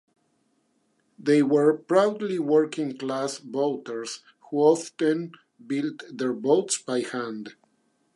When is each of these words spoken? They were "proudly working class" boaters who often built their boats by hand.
They 1.19 1.43
were 1.43 1.77
"proudly 1.77 2.39
working 2.39 2.97
class" 2.97 3.37
boaters 3.37 4.23
who 4.49 4.57
often 4.57 5.33
built 5.63 6.01
their 6.11 6.33
boats 6.33 6.79
by 6.79 7.01
hand. 7.01 7.53